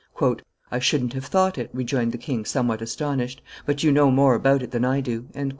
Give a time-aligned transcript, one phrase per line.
[0.71, 4.63] "I shouldn't have thought it, rejoined the king, somewhat astonished; "but you know more about
[4.63, 5.27] it than I do."